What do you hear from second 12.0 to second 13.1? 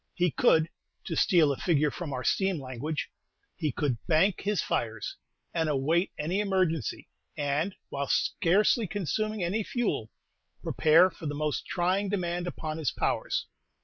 demand upon his